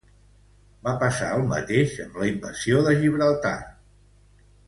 [0.87, 3.55] Va passar el mateix amb la invasió de Gibraltar.